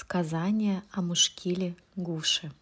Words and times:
Сказание 0.00 0.84
о 0.92 1.02
мушкиле 1.02 1.74
Гуши. 1.96 2.52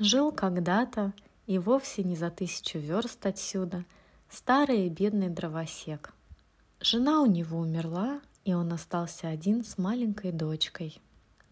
Жил 0.00 0.32
когда-то 0.32 1.12
и 1.46 1.56
вовсе 1.56 2.02
не 2.02 2.16
за 2.16 2.32
тысячу 2.32 2.80
верст 2.80 3.24
отсюда 3.24 3.84
старый 4.28 4.86
и 4.86 4.88
бедный 4.88 5.28
дровосек. 5.28 6.12
Жена 6.80 7.22
у 7.22 7.26
него 7.26 7.60
умерла, 7.60 8.20
и 8.44 8.54
он 8.54 8.72
остался 8.72 9.28
один 9.28 9.64
с 9.64 9.78
маленькой 9.78 10.32
дочкой. 10.32 11.00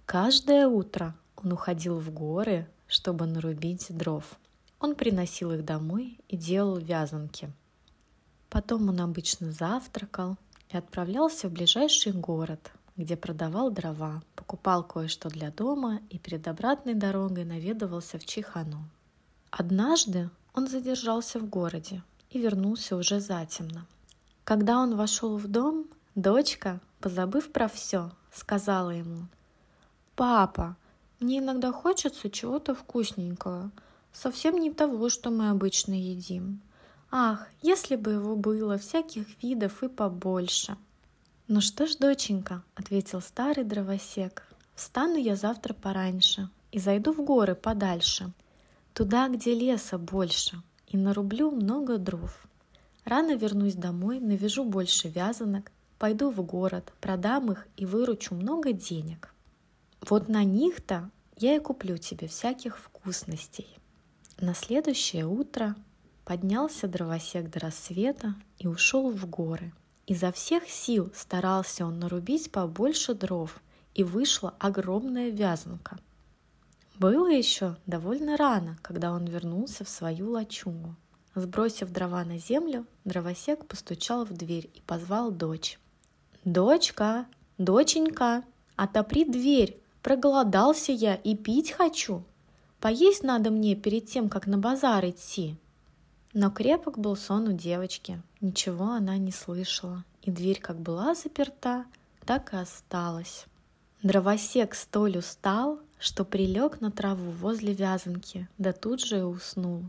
Каждое 0.07 0.67
утро 0.67 1.15
он 1.37 1.53
уходил 1.53 2.01
в 2.01 2.11
горы, 2.11 2.67
чтобы 2.89 3.27
нарубить 3.27 3.97
дров. 3.97 4.25
Он 4.81 4.97
приносил 4.97 5.53
их 5.53 5.65
домой 5.65 6.19
и 6.27 6.37
делал 6.37 6.79
вязанки. 6.79 7.53
Потом 8.51 8.89
он 8.89 9.03
обычно 9.03 9.53
завтракал 9.53 10.37
и 10.71 10.77
отправлялся 10.77 11.49
в 11.49 11.53
ближайший 11.53 12.11
город, 12.11 12.73
где 12.97 13.17
продавал 13.17 13.71
дрова, 13.71 14.23
покупал 14.35 14.85
кое-что 14.85 15.29
для 15.29 15.51
дома 15.51 16.01
и 16.11 16.19
перед 16.19 16.47
обратной 16.47 16.95
дорогой 16.95 17.45
наведывался 17.45 18.19
в 18.19 18.25
Чихану. 18.25 18.85
Однажды 19.51 20.31
он 20.55 20.69
задержался 20.69 21.39
в 21.39 21.49
городе 21.49 22.03
и 22.31 22.39
вернулся 22.39 22.97
уже 22.97 23.21
затемно. 23.21 23.87
Когда 24.45 24.79
он 24.79 24.97
вошел 24.97 25.37
в 25.39 25.47
дом, 25.49 25.87
дочка, 26.15 26.81
позабыв 27.01 27.53
про 27.53 27.69
все, 27.69 28.11
сказала 28.33 28.91
ему, 28.91 29.27
«Папа, 30.17 30.77
мне 31.21 31.39
иногда 31.39 31.73
хочется 31.73 32.31
чего-то 32.31 32.75
вкусненького, 32.75 33.71
совсем 34.13 34.59
не 34.59 34.71
того, 34.73 35.09
что 35.09 35.31
мы 35.31 35.51
обычно 35.51 35.95
едим. 35.95 36.61
Ах, 37.11 37.47
если 37.63 37.97
бы 37.97 38.13
его 38.13 38.37
было 38.37 38.79
всяких 38.79 39.43
видов 39.43 39.83
и 39.83 39.89
побольше!» 39.89 40.77
«Ну 41.49 41.61
что 41.61 41.87
ж, 41.87 41.97
доченька»,— 41.97 42.63
ответил 42.77 43.21
старый 43.21 43.65
дровосек,— 43.65 44.47
«встану 44.77 45.17
я 45.17 45.35
завтра 45.35 45.75
пораньше 45.75 46.49
и 46.71 46.79
зайду 46.79 47.13
в 47.13 47.25
горы 47.25 47.57
подальше, 47.57 48.33
туда, 48.95 49.29
где 49.29 49.53
леса 49.53 49.99
больше, 49.99 50.63
и 50.87 50.97
нарублю 50.97 51.51
много 51.51 51.99
дров. 51.99 52.47
Рано 53.05 53.35
вернусь 53.35 53.75
домой, 53.75 54.21
навяжу 54.21 54.65
больше 54.65 55.09
вязанок, 55.09 55.73
пойду 55.99 56.31
в 56.31 56.41
город, 56.43 56.93
продам 57.01 57.51
их 57.51 57.67
и 57.77 57.87
выручу 57.87 58.37
много 58.37 58.73
денег. 58.73 59.35
Вот 60.01 60.29
на 60.29 60.45
них-то 60.45 61.11
я 61.39 61.57
и 61.57 61.59
куплю 61.59 61.97
тебе 61.97 62.29
всяких 62.29 62.79
вкусностей». 62.79 63.67
На 64.39 64.55
следующее 64.55 65.27
утро 65.27 65.75
поднялся 66.25 66.87
дровосек 66.87 67.51
до 67.51 67.59
рассвета 67.59 68.37
и 68.59 68.69
ушел 68.69 69.11
в 69.11 69.27
горы– 69.27 69.73
Изо 70.07 70.33
всех 70.33 70.69
сил 70.69 71.11
старался 71.15 71.87
он 71.87 71.99
нарубить 72.01 72.51
побольше 72.51 73.15
дров, 73.15 73.61
и 73.95 74.05
вышла 74.05 74.55
огромная 74.59 75.31
вязанка. 75.31 75.99
Было 76.99 77.29
еще 77.29 77.77
довольно 77.87 78.37
рано, 78.37 78.79
когда 78.83 79.13
он 79.13 79.27
вернулся 79.27 79.85
в 79.85 79.89
свою 79.89 80.31
лачугу. 80.31 80.95
Сбросив 81.35 81.91
дрова 81.91 82.25
на 82.25 82.39
землю, 82.39 82.87
дровосек 83.05 83.67
постучал 83.67 84.25
в 84.25 84.33
дверь 84.33 84.71
и 84.75 84.81
позвал 84.83 85.31
дочь. 85.31 85.79
«Дочка, 86.45 87.27
доченька, 87.57 88.45
отопри 88.77 89.25
дверь, 89.25 89.81
проголодался 90.03 90.93
я 90.93 91.15
и 91.15 91.35
пить 91.35 91.73
хочу. 91.73 92.25
Поесть 92.81 93.23
надо 93.23 93.51
мне 93.51 93.75
перед 93.75 94.07
тем, 94.07 94.29
как 94.29 94.47
на 94.47 94.59
базар 94.59 95.05
идти». 95.07 95.57
Но 96.35 96.51
крепок 96.51 96.99
был 96.99 97.15
сон 97.15 97.49
у 97.49 97.53
девочки. 97.53 98.21
Ничего 98.41 98.93
она 98.93 99.19
не 99.19 99.33
слышала, 99.33 100.05
и 100.23 100.31
дверь 100.31 100.61
как 100.61 100.79
была 100.79 101.15
заперта, 101.15 101.85
так 102.25 102.55
и 102.55 102.57
осталась. 102.57 103.47
Дровосек 104.03 104.75
столь 104.75 105.19
устал, 105.19 105.79
что 105.99 106.25
прилег 106.25 106.81
на 106.81 106.91
траву 106.91 107.31
возле 107.31 107.75
вязанки, 107.75 108.49
да 108.59 108.73
тут 108.73 109.01
же 109.01 109.19
и 109.19 109.23
уснул. 109.23 109.85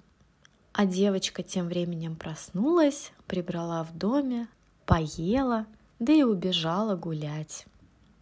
А 0.73 0.85
девочка 0.85 1.43
тем 1.43 1.67
временем 1.67 2.15
проснулась, 2.15 3.11
прибрала 3.25 3.83
в 3.83 3.97
доме, 3.97 4.47
поела, 4.85 5.65
да 5.99 6.11
и 6.11 6.23
убежала 6.23 6.95
гулять. 6.95 7.65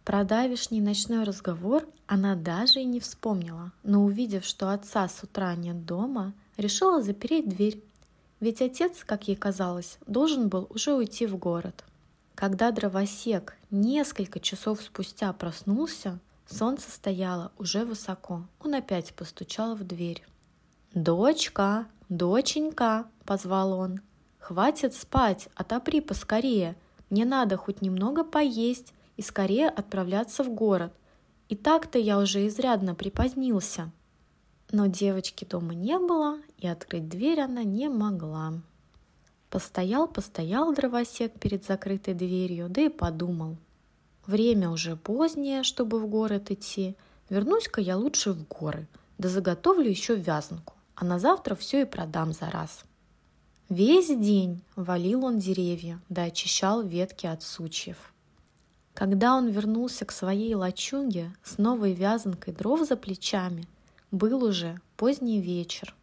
Про 0.04 0.24
давишний 0.24 0.80
ночной 0.80 1.24
разговор 1.24 1.86
она 2.06 2.36
даже 2.36 2.80
и 2.80 2.84
не 2.84 3.00
вспомнила, 3.00 3.72
но 3.82 4.04
увидев, 4.04 4.44
что 4.44 4.72
отца 4.72 5.08
с 5.08 5.22
утра 5.22 5.54
нет 5.54 5.84
дома, 5.84 6.32
решила 6.56 7.02
запереть 7.02 7.48
дверь 7.48 7.82
ведь 8.42 8.60
отец, 8.60 9.04
как 9.06 9.28
ей 9.28 9.36
казалось, 9.36 9.98
должен 10.08 10.48
был 10.48 10.66
уже 10.68 10.92
уйти 10.94 11.26
в 11.26 11.36
город. 11.36 11.84
Когда 12.34 12.72
дровосек 12.72 13.56
несколько 13.70 14.40
часов 14.40 14.82
спустя 14.82 15.32
проснулся, 15.32 16.18
солнце 16.48 16.90
стояло 16.90 17.52
уже 17.56 17.84
высоко. 17.84 18.42
Он 18.58 18.74
опять 18.74 19.14
постучал 19.14 19.76
в 19.76 19.84
дверь. 19.84 20.24
«Дочка, 20.92 21.86
доченька!»– 22.08 23.06
позвал 23.24 23.74
он. 23.74 24.00
«Хватит 24.40 24.92
спать, 24.96 25.48
отопри 25.54 26.00
поскорее. 26.00 26.74
Мне 27.10 27.24
надо 27.24 27.56
хоть 27.56 27.80
немного 27.80 28.24
поесть 28.24 28.92
и 29.16 29.22
скорее 29.22 29.68
отправляться 29.68 30.42
в 30.42 30.52
город. 30.52 30.92
И 31.48 31.54
так-то 31.54 31.96
я 31.96 32.18
уже 32.18 32.44
изрядно 32.48 32.96
припозднился». 32.96 33.92
Но 34.72 34.86
девочки 34.86 35.44
дома 35.44 35.74
не 35.74 35.98
было, 35.98 36.38
и 36.56 36.66
открыть 36.66 37.06
дверь 37.06 37.42
она 37.42 37.62
не 37.62 37.90
могла. 37.90 38.54
Постоял, 39.50 40.08
постоял 40.08 40.72
дровосек 40.72 41.38
перед 41.38 41.66
закрытой 41.66 42.14
дверью, 42.14 42.70
да 42.70 42.80
и 42.80 42.88
подумал. 42.88 43.58
Время 44.26 44.70
уже 44.70 44.96
позднее, 44.96 45.62
чтобы 45.62 46.00
в 46.00 46.06
город 46.06 46.50
идти. 46.50 46.96
Вернусь-ка 47.28 47.82
я 47.82 47.98
лучше 47.98 48.32
в 48.32 48.48
горы, 48.48 48.88
да 49.18 49.28
заготовлю 49.28 49.90
еще 49.90 50.14
вязанку, 50.16 50.72
а 50.94 51.04
на 51.04 51.18
завтра 51.18 51.54
все 51.54 51.82
и 51.82 51.84
продам 51.84 52.32
за 52.32 52.50
раз. 52.50 52.84
Весь 53.68 54.08
день 54.08 54.62
валил 54.74 55.26
он 55.26 55.38
деревья, 55.38 56.00
да 56.08 56.24
очищал 56.24 56.82
ветки 56.82 57.26
от 57.26 57.42
сучьев. 57.42 58.14
Когда 58.94 59.34
он 59.36 59.48
вернулся 59.48 60.06
к 60.06 60.12
своей 60.12 60.54
лачуге 60.54 61.34
с 61.42 61.58
новой 61.58 61.92
вязанкой 61.92 62.54
дров 62.54 62.88
за 62.88 62.96
плечами– 62.96 63.68
был 64.12 64.44
уже 64.44 64.80
поздний 64.96 65.40
вечер. 65.40 65.96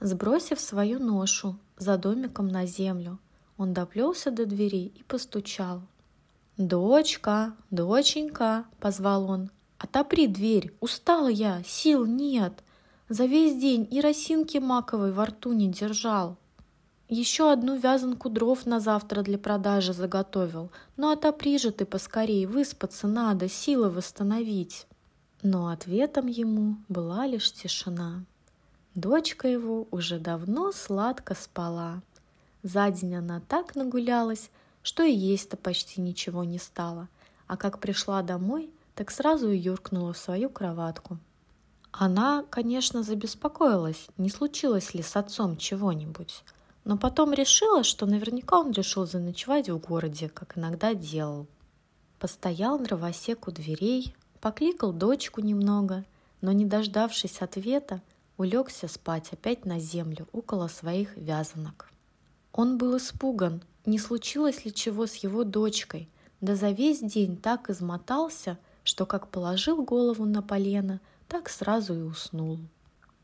Сбросив 0.00 0.60
свою 0.60 0.98
ношу 0.98 1.56
за 1.78 1.96
домиком 1.96 2.48
на 2.48 2.66
землю, 2.66 3.18
он 3.56 3.72
доплелся 3.72 4.30
до 4.30 4.44
двери 4.44 4.92
и 4.94 5.02
постучал. 5.04 5.80
«Дочка, 6.58 7.54
доченька!»— 7.70 8.66
позвал 8.80 9.30
он. 9.30 9.50
«Отопри 9.78 10.26
дверь! 10.26 10.74
Устала 10.80 11.28
я, 11.28 11.62
сил 11.64 12.04
нет! 12.04 12.52
За 13.08 13.24
весь 13.24 13.58
день 13.58 13.86
и 13.90 14.00
росинки 14.00 14.58
маковой 14.58 15.12
во 15.12 15.26
рту 15.26 15.52
не 15.52 15.68
держал!» 15.68 16.36
Еще 17.08 17.52
одну 17.52 17.76
вязанку 17.76 18.30
дров 18.30 18.64
на 18.64 18.80
завтра 18.80 19.22
для 19.22 19.38
продажи 19.38 19.92
заготовил. 19.92 20.70
Ну 20.96 21.10
отопри 21.10 21.58
же 21.58 21.70
ты 21.70 21.84
поскорей, 21.84 22.46
выспаться 22.46 23.06
надо, 23.06 23.48
силы 23.48 23.90
восстановить. 23.90 24.86
Но 25.42 25.68
ответом 25.68 26.28
ему 26.28 26.76
была 26.88 27.26
лишь 27.26 27.52
тишина. 27.52 28.24
Дочка 28.94 29.48
его 29.48 29.88
уже 29.90 30.20
давно 30.20 30.70
сладко 30.70 31.34
спала. 31.34 32.02
За 32.62 32.88
день 32.90 33.16
она 33.16 33.40
так 33.48 33.74
нагулялась, 33.74 34.50
что 34.82 35.02
и 35.02 35.12
есть-то 35.12 35.56
почти 35.56 36.00
ничего 36.00 36.44
не 36.44 36.58
стало, 36.58 37.08
а 37.48 37.56
как 37.56 37.80
пришла 37.80 38.22
домой, 38.22 38.70
так 38.94 39.10
сразу 39.10 39.50
и 39.50 39.58
юркнула 39.58 40.12
в 40.12 40.18
свою 40.18 40.48
кроватку. 40.48 41.18
Она, 41.90 42.44
конечно, 42.48 43.02
забеспокоилась, 43.02 44.06
не 44.16 44.30
случилось 44.30 44.94
ли 44.94 45.02
с 45.02 45.16
отцом 45.16 45.56
чего-нибудь, 45.56 46.44
но 46.84 46.96
потом 46.96 47.32
решила, 47.32 47.82
что 47.82 48.06
наверняка 48.06 48.60
он 48.60 48.70
решил 48.70 49.06
заночевать 49.06 49.68
в 49.68 49.78
городе, 49.78 50.28
как 50.28 50.56
иногда 50.56 50.94
делал. 50.94 51.46
Постоял 52.18 52.78
дровосек 52.78 53.48
у 53.48 53.50
дверей, 53.50 54.14
Покликал 54.42 54.92
дочку 54.92 55.40
немного, 55.40 56.04
но, 56.40 56.50
не 56.50 56.64
дождавшись 56.64 57.42
ответа, 57.42 58.02
улегся 58.36 58.88
спать 58.88 59.32
опять 59.32 59.64
на 59.64 59.78
землю 59.78 60.26
около 60.32 60.66
своих 60.66 61.16
вязанок. 61.16 61.92
Он 62.52 62.76
был 62.76 62.96
испуган, 62.96 63.62
не 63.86 64.00
случилось 64.00 64.64
ли 64.64 64.74
чего 64.74 65.06
с 65.06 65.14
его 65.14 65.44
дочкой, 65.44 66.08
да 66.40 66.56
за 66.56 66.70
весь 66.70 66.98
день 66.98 67.36
так 67.36 67.70
измотался, 67.70 68.58
что 68.82 69.06
как 69.06 69.28
положил 69.28 69.84
голову 69.84 70.24
на 70.24 70.42
полено, 70.42 71.00
так 71.28 71.48
сразу 71.48 71.94
и 71.94 72.02
уснул. 72.02 72.58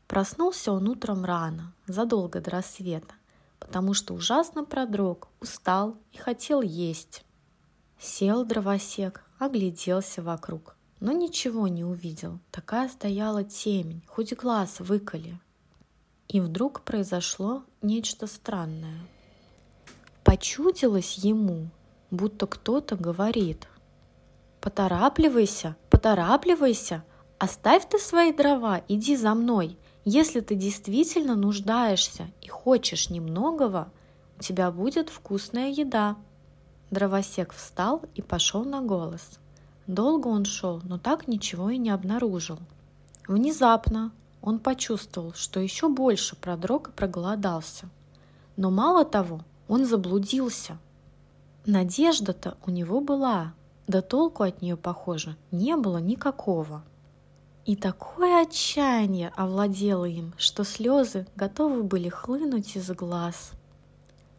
Проснулся 0.07 0.71
он 0.71 0.87
утром 0.87 1.25
рано, 1.25 1.73
задолго 1.85 2.39
до 2.39 2.51
рассвета, 2.51 3.13
потому 3.59 3.93
что 3.93 4.13
ужасно 4.13 4.63
продрог, 4.63 5.27
устал 5.41 5.97
и 6.13 6.17
хотел 6.17 6.61
есть. 6.61 7.25
Сел 7.99 8.45
дровосек, 8.45 9.25
огляделся 9.37 10.23
вокруг 10.23 10.77
но 10.99 11.11
ничего 11.11 11.67
не 11.67 11.83
увидел. 11.83 12.39
Такая 12.51 12.89
стояла 12.89 13.43
темень, 13.43 14.03
хоть 14.07 14.33
глаз 14.33 14.79
выколи. 14.79 15.39
И 16.27 16.39
вдруг 16.39 16.81
произошло 16.81 17.63
нечто 17.81 18.27
странное. 18.27 18.99
Почудилось 20.23 21.15
ему, 21.15 21.69
будто 22.11 22.47
кто-то 22.47 22.95
говорит. 22.95 23.67
«Поторапливайся, 24.61 25.75
поторапливайся!» 25.89 27.03
оставь 27.39 27.87
ты 27.89 27.97
свои 27.97 28.31
дрова, 28.31 28.81
иди 28.87 29.15
за 29.15 29.33
мной. 29.33 29.77
Если 30.05 30.41
ты 30.41 30.55
действительно 30.55 31.35
нуждаешься 31.35 32.29
и 32.41 32.47
хочешь 32.47 33.09
немногого, 33.09 33.91
у 34.37 34.41
тебя 34.41 34.71
будет 34.71 35.09
вкусная 35.09 35.69
еда». 35.69 36.17
Дровосек 36.91 37.53
встал 37.53 38.03
и 38.15 38.21
пошел 38.21 38.63
на 38.63 38.81
голос. 38.81 39.39
Долго 39.89 40.27
он 40.27 40.45
шел, 40.45 40.81
но 40.83 40.99
так 40.99 41.27
ничего 41.27 41.71
и 41.71 41.79
не 41.79 41.89
обнаружил. 41.89 42.59
Внезапно 43.27 44.11
он 44.39 44.59
почувствовал, 44.59 45.33
что 45.33 45.59
еще 45.59 45.89
больше 45.89 46.35
продрог 46.35 46.89
и 46.89 46.91
проголодался. 46.91 47.89
Но 48.55 48.69
мало 48.69 49.03
того, 49.03 49.41
он 49.67 49.87
заблудился. 49.87 50.77
Надежда-то 51.65 52.55
у 52.67 52.69
него 52.69 53.01
была, 53.01 53.53
да 53.87 54.03
толку 54.03 54.43
от 54.43 54.61
нее, 54.61 54.77
похоже, 54.77 55.35
не 55.49 55.75
было 55.75 55.97
никакого. 55.97 56.83
И 57.65 57.75
такое 57.75 58.43
отчаяние 58.43 59.33
овладело 59.35 60.05
им, 60.05 60.35
что 60.37 60.63
слезы 60.65 61.25
готовы 61.35 61.81
были 61.81 62.09
хлынуть 62.09 62.75
из 62.75 62.91
глаз. 62.91 63.53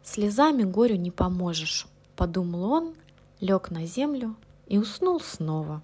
Слезами 0.01 0.63
горю 0.63 0.95
не 0.95 1.11
поможешь 1.11 1.87
подумал 2.15 2.71
он, 2.71 2.93
лег 3.41 3.69
на 3.69 3.85
землю 3.85 4.35
и 4.71 4.77
уснул 4.77 5.19
снова. 5.19 5.81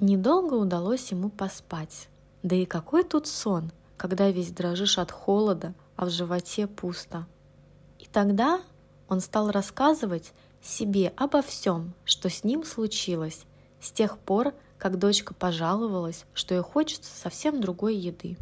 Недолго 0.00 0.54
удалось 0.54 1.12
ему 1.12 1.28
поспать. 1.28 2.08
Да 2.42 2.56
и 2.56 2.64
какой 2.64 3.04
тут 3.04 3.28
сон, 3.28 3.70
когда 3.96 4.32
весь 4.32 4.50
дрожишь 4.50 4.98
от 4.98 5.12
холода, 5.12 5.74
а 5.94 6.06
в 6.06 6.10
животе 6.10 6.66
пусто. 6.66 7.24
И 8.00 8.06
тогда 8.06 8.60
он 9.08 9.20
стал 9.20 9.52
рассказывать 9.52 10.32
себе 10.60 11.12
обо 11.16 11.40
всем, 11.40 11.94
что 12.04 12.28
с 12.28 12.42
ним 12.42 12.64
случилось, 12.64 13.44
с 13.80 13.92
тех 13.92 14.18
пор, 14.18 14.54
как 14.76 14.98
дочка 14.98 15.32
пожаловалась, 15.32 16.24
что 16.34 16.56
ей 16.56 16.62
хочется 16.62 17.16
совсем 17.16 17.60
другой 17.60 17.94
еды. 17.94 18.36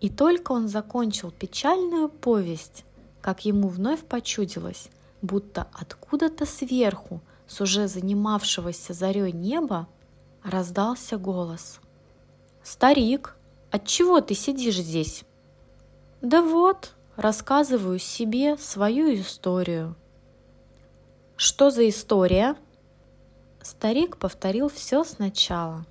И 0.00 0.10
только 0.10 0.52
он 0.52 0.68
закончил 0.68 1.30
печальную 1.30 2.10
повесть, 2.10 2.84
как 3.22 3.46
ему 3.46 3.68
вновь 3.68 4.04
почудилось, 4.04 4.90
будто 5.22 5.66
откуда-то 5.72 6.44
сверху, 6.44 7.22
с 7.46 7.60
уже 7.60 7.88
занимавшегося 7.88 8.92
зарей 8.92 9.32
неба, 9.32 9.86
раздался 10.42 11.16
голос. 11.16 11.80
«Старик, 12.62 13.36
отчего 13.70 14.20
ты 14.20 14.34
сидишь 14.34 14.76
здесь?» 14.78 15.24
«Да 16.20 16.42
вот, 16.42 16.94
рассказываю 17.16 17.98
себе 17.98 18.56
свою 18.56 19.14
историю». 19.14 19.94
«Что 21.36 21.70
за 21.70 21.88
история?» 21.88 22.56
Старик 23.62 24.16
повторил 24.16 24.68
все 24.68 25.04
сначала. 25.04 25.84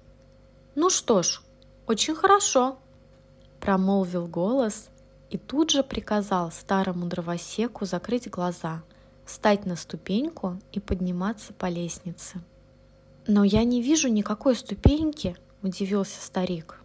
«Ну 0.75 0.89
что 0.89 1.23
ж, 1.23 1.41
очень 1.87 2.15
хорошо»,– 2.15 2.77
промолвил 3.61 4.27
голос 4.27 4.89
и 5.29 5.37
тут 5.37 5.71
же 5.71 5.83
приказал 5.83 6.51
старому 6.51 7.05
дровосеку 7.07 7.85
закрыть 7.85 8.29
глаза– 8.29 8.83
встать 9.25 9.65
на 9.65 9.75
ступеньку 9.75 10.59
и 10.71 10.79
подниматься 10.79 11.53
по 11.53 11.67
лестнице. 11.67 12.41
«Но 13.27 13.43
я 13.43 13.63
не 13.63 13.81
вижу 13.81 14.07
никакой 14.07 14.55
ступеньки»,– 14.55 15.35
удивился 15.63 16.21
старик. 16.21 16.79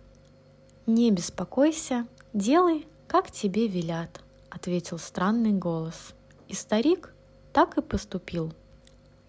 «Не 0.86 1.10
беспокойся, 1.10 2.06
делай, 2.32 2.86
как 3.06 3.30
тебе 3.30 3.68
велят»,– 3.68 4.22
ответил 4.50 4.98
странный 4.98 5.52
голос. 5.52 6.14
И 6.48 6.54
старик 6.54 7.12
так 7.52 7.76
и 7.76 7.82
поступил. 7.82 8.52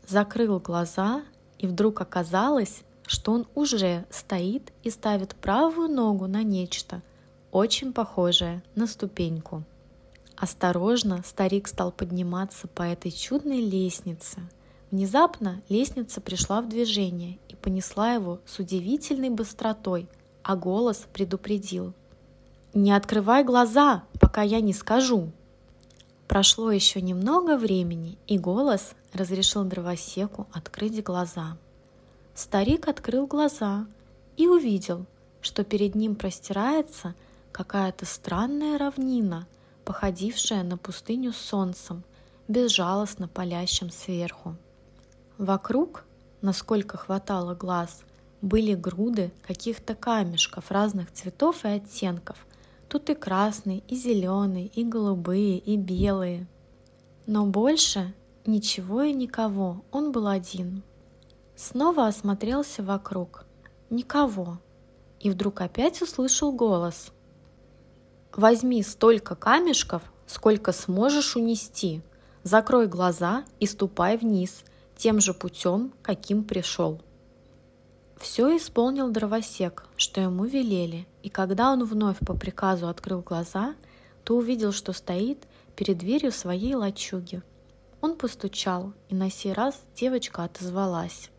Закрыл 0.07 0.59
глаза, 0.59 1.23
и 1.57 1.67
вдруг 1.67 2.01
оказалось, 2.01 2.81
что 3.05 3.33
он 3.33 3.47
уже 3.55 4.05
стоит 4.09 4.71
и 4.83 4.89
ставит 4.89 5.35
правую 5.35 5.89
ногу 5.89 6.27
на 6.27 6.43
нечто, 6.43 7.01
очень 7.51 7.93
похожее 7.93 8.63
на 8.75 8.87
ступеньку. 8.87 9.63
Осторожно 10.41 11.21
старик 11.23 11.67
стал 11.67 11.91
подниматься 11.91 12.67
по 12.67 12.81
этой 12.81 13.11
чудной 13.11 13.61
лестнице. 13.61 14.39
Внезапно 14.89 15.61
лестница 15.69 16.19
пришла 16.19 16.63
в 16.63 16.67
движение 16.67 17.37
и 17.47 17.53
понесла 17.55 18.13
его 18.13 18.39
с 18.47 18.57
удивительной 18.57 19.29
быстротой, 19.29 20.09
а 20.41 20.55
голос 20.55 21.05
предупредил. 21.13 21.93
«Не 22.73 22.91
открывай 22.91 23.43
глаза, 23.43 24.03
пока 24.19 24.41
я 24.41 24.61
не 24.61 24.73
скажу!» 24.73 25.31
Прошло 26.27 26.71
еще 26.71 27.03
немного 27.03 27.55
времени, 27.55 28.17
и 28.25 28.39
голос 28.39 28.95
разрешил 29.13 29.63
дровосеку 29.63 30.47
открыть 30.53 31.03
глаза. 31.03 31.55
Старик 32.33 32.87
открыл 32.87 33.27
глаза 33.27 33.85
и 34.37 34.47
увидел, 34.47 35.05
что 35.39 35.63
перед 35.63 35.93
ним 35.93 36.15
простирается 36.15 37.13
какая-то 37.51 38.07
странная 38.07 38.79
равнина– 38.79 39.45
походившая 39.91 40.63
на 40.63 40.77
пустыню 40.77 41.33
с 41.33 41.35
солнцем, 41.35 42.05
безжалостно 42.47 43.27
палящим 43.27 43.89
сверху. 43.89 44.55
Вокруг, 45.37 46.05
насколько 46.41 46.95
хватало 46.95 47.55
глаз, 47.55 48.03
были 48.41 48.73
груды 48.73 49.33
каких-то 49.45 49.93
камешков 49.93 50.71
разных 50.71 51.11
цветов 51.11 51.65
и 51.65 51.67
оттенков. 51.67 52.37
Тут 52.87 53.09
и 53.09 53.15
красные, 53.15 53.79
и 53.79 53.97
зеленые, 53.97 54.67
и 54.67 54.85
голубые, 54.85 55.57
и 55.57 55.75
белые. 55.75 56.47
Но 57.25 57.45
больше 57.45 58.13
ничего 58.45 59.01
и 59.01 59.11
никого, 59.11 59.83
он 59.91 60.13
был 60.13 60.27
один. 60.27 60.83
Снова 61.57 62.07
осмотрелся 62.07 62.81
вокруг. 62.81 63.43
Никого. 63.89 64.57
И 65.19 65.29
вдруг 65.29 65.59
опять 65.59 66.01
услышал 66.01 66.53
голос– 66.53 67.11
Возьми 68.35 68.81
столько 68.81 69.35
камешков, 69.35 70.03
сколько 70.25 70.71
сможешь 70.71 71.35
унести. 71.35 72.01
Закрой 72.43 72.87
глаза 72.87 73.43
и 73.59 73.65
ступай 73.65 74.17
вниз, 74.17 74.63
тем 74.95 75.19
же 75.19 75.33
путем, 75.33 75.91
каким 76.01 76.45
пришел. 76.45 77.01
Все 78.17 78.55
исполнил 78.55 79.09
дровосек, 79.09 79.85
что 79.97 80.21
ему 80.21 80.45
велели, 80.45 81.07
и 81.23 81.29
когда 81.29 81.73
он 81.73 81.83
вновь 81.83 82.19
по 82.19 82.33
приказу 82.33 82.87
открыл 82.87 83.19
глаза, 83.21 83.75
то 84.23 84.37
увидел, 84.37 84.71
что 84.71 84.93
стоит 84.93 85.45
перед 85.75 85.97
дверью 85.97 86.31
своей 86.31 86.75
лачуги. 86.75 87.41
Он 87.99 88.15
постучал, 88.15 88.93
и 89.09 89.15
на 89.15 89.29
сей 89.29 89.51
раз 89.51 89.81
девочка 89.95 90.45
отозвалась. 90.45 91.29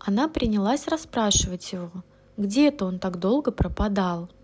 Она 0.00 0.28
принялась 0.28 0.88
расспрашивать 0.88 1.72
его, 1.72 1.92
где 2.36 2.68
это 2.68 2.84
он 2.84 2.98
так 2.98 3.20
долго 3.20 3.52
пропадал– 3.52 4.28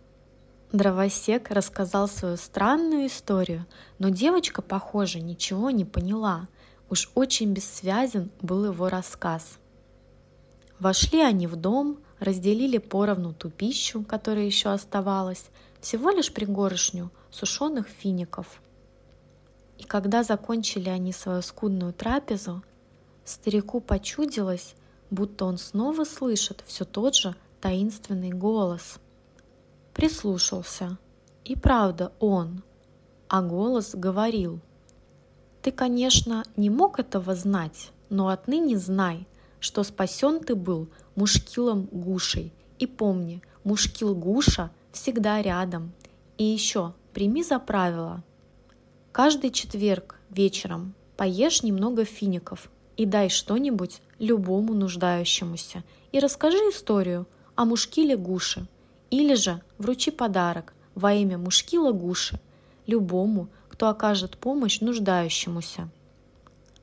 Дровосек 0.72 1.50
рассказал 1.50 2.08
свою 2.08 2.36
странную 2.36 3.06
историю, 3.06 3.64
но 3.98 4.10
девочка, 4.10 4.60
похоже, 4.60 5.20
ничего 5.20 5.70
не 5.70 5.86
поняла. 5.86 6.48
Уж 6.90 7.10
очень 7.14 7.54
бессвязен 7.54 8.30
был 8.42 8.66
его 8.66 8.90
рассказ. 8.90 9.58
Вошли 10.78 11.22
они 11.22 11.46
в 11.46 11.56
дом, 11.56 11.98
разделили 12.18 12.76
поровну 12.76 13.32
ту 13.32 13.48
пищу, 13.48 14.04
которая 14.04 14.44
еще 14.44 14.68
оставалась, 14.68 15.46
всего 15.80 16.10
лишь 16.10 16.32
пригоршню 16.34 17.10
сушеных 17.30 17.88
фиников. 17.88 18.60
И 19.78 19.84
когда 19.84 20.22
закончили 20.22 20.90
они 20.90 21.12
свою 21.12 21.40
скудную 21.40 21.94
трапезу, 21.94 22.62
старику 23.24 23.80
почудилось, 23.80 24.74
будто 25.10 25.46
он 25.46 25.56
снова 25.56 26.04
слышит 26.04 26.62
все 26.66 26.84
тот 26.84 27.14
же 27.14 27.34
таинственный 27.62 28.32
голос– 28.32 28.98
прислушался. 29.98 30.96
И 31.44 31.56
правда 31.56 32.12
он, 32.20 32.62
а 33.26 33.42
голос 33.42 33.96
говорил. 33.96 34.60
Ты, 35.60 35.72
конечно, 35.72 36.44
не 36.56 36.70
мог 36.70 37.00
этого 37.00 37.34
знать, 37.34 37.90
но 38.08 38.28
отныне 38.28 38.78
знай, 38.78 39.26
что 39.58 39.82
спасен 39.82 40.38
ты 40.38 40.54
был 40.54 40.88
мушкилом 41.16 41.88
Гушей. 41.90 42.52
И 42.78 42.86
помни, 42.86 43.42
мушкил 43.64 44.14
Гуша 44.14 44.70
всегда 44.92 45.42
рядом. 45.42 45.92
И 46.36 46.44
еще 46.44 46.94
прими 47.12 47.42
за 47.42 47.58
правило. 47.58 48.22
Каждый 49.10 49.50
четверг 49.50 50.20
вечером 50.30 50.94
поешь 51.16 51.64
немного 51.64 52.04
фиников 52.04 52.70
и 52.96 53.04
дай 53.04 53.30
что-нибудь 53.30 54.00
любому 54.20 54.74
нуждающемуся. 54.74 55.82
И 56.12 56.20
расскажи 56.20 56.58
историю 56.70 57.26
о 57.56 57.64
мушкиле 57.64 58.16
Гуше– 58.16 58.68
или 59.10 59.34
же 59.34 59.60
вручи 59.78 60.10
подарок 60.10 60.74
во 60.94 61.12
имя 61.12 61.38
Мушкила 61.38 61.92
Гуши 61.92 62.40
любому, 62.86 63.48
кто 63.68 63.88
окажет 63.88 64.38
помощь 64.38 64.80
нуждающемуся. 64.80 65.88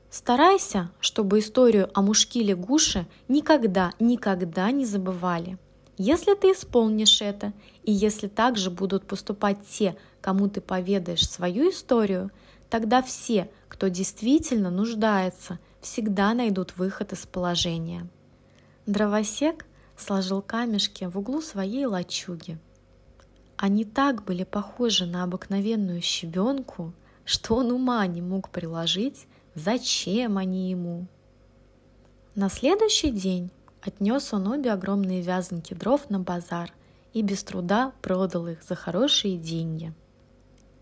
Старайся, 0.08 0.90
чтобы 1.00 1.40
историю 1.40 1.90
о 1.92 2.00
Мушкиле 2.00 2.54
Гуше 2.54 3.06
никогда, 3.28 3.92
никогда 3.98 4.70
не 4.70 4.86
забывали. 4.86 5.58
Если 5.98 6.34
ты 6.34 6.52
исполнишь 6.52 7.20
это, 7.20 7.52
и 7.82 7.92
если 7.92 8.26
также 8.26 8.70
будут 8.70 9.06
поступать 9.06 9.58
те, 9.68 9.96
кому 10.20 10.48
ты 10.48 10.60
поведаешь 10.60 11.28
свою 11.28 11.70
историю, 11.70 12.30
тогда 12.70 13.02
все, 13.02 13.50
кто 13.68 13.88
действительно 13.88 14.70
нуждается, 14.70 15.58
всегда 15.80 16.34
найдут 16.34 16.76
выход 16.76 17.12
из 17.12 17.26
положения. 17.26 18.06
Дровосек 18.86 19.66
сложил 19.96 20.42
камешки 20.42 21.04
в 21.04 21.18
углу 21.18 21.40
своей 21.40 21.86
лачуги. 21.86 22.58
Они 23.56 23.84
так 23.84 24.24
были 24.24 24.44
похожи 24.44 25.06
на 25.06 25.22
обыкновенную 25.22 26.02
щебенку, 26.02 26.92
что 27.24 27.56
он 27.56 27.72
ума 27.72 28.06
не 28.06 28.20
мог 28.20 28.50
приложить, 28.50 29.26
зачем 29.54 30.38
они 30.38 30.70
ему. 30.70 31.06
На 32.34 32.50
следующий 32.50 33.10
день 33.10 33.50
отнес 33.80 34.32
он 34.34 34.46
обе 34.48 34.70
огромные 34.70 35.22
вязанки 35.22 35.72
дров 35.72 36.10
на 36.10 36.20
базар 36.20 36.72
и 37.14 37.22
без 37.22 37.42
труда 37.42 37.92
продал 38.02 38.46
их 38.46 38.62
за 38.62 38.74
хорошие 38.74 39.38
деньги. 39.38 39.94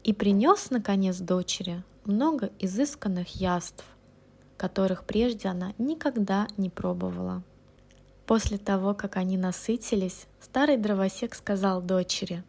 И 0.02 0.12
принес, 0.12 0.70
наконец, 0.70 1.18
дочери 1.18 1.84
много 2.04 2.50
изысканных 2.58 3.36
яств, 3.36 3.84
которых 4.56 5.04
прежде 5.04 5.48
она 5.48 5.74
никогда 5.78 6.48
не 6.56 6.70
пробовала. 6.70 7.42
После 8.26 8.56
того, 8.56 8.94
как 8.94 9.16
они 9.16 9.36
насытились, 9.36 10.26
старый 10.40 10.78
дровосек 10.78 11.34
сказал 11.34 11.82
дочери, 11.82 12.42